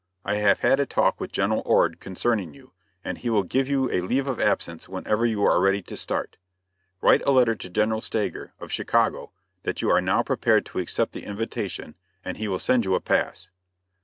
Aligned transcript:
I 0.25 0.37
have 0.37 0.61
had 0.61 0.79
a 0.79 0.87
talk 0.87 1.21
with 1.21 1.31
General 1.31 1.61
Ord 1.63 1.99
concerning 1.99 2.55
you, 2.55 2.73
and 3.05 3.19
he 3.19 3.29
will 3.29 3.43
give 3.43 3.69
you 3.69 3.87
a 3.91 4.01
leave 4.01 4.25
of 4.25 4.39
absence 4.39 4.89
whenever 4.89 5.27
you 5.27 5.43
are 5.43 5.61
ready 5.61 5.83
to 5.83 5.95
start. 5.95 6.37
Write 7.01 7.21
a 7.23 7.29
letter 7.29 7.53
to 7.53 7.69
General 7.69 8.01
Stager, 8.01 8.51
of 8.59 8.71
Chicago, 8.71 9.31
that 9.61 9.83
you 9.83 9.91
are 9.91 10.01
now 10.01 10.23
prepared 10.23 10.65
to 10.65 10.79
accept 10.79 11.11
the 11.13 11.23
invitation, 11.25 11.93
and 12.25 12.37
he 12.37 12.47
will 12.47 12.57
send 12.57 12.83
you 12.83 12.95
a 12.95 12.99
pass." 12.99 13.51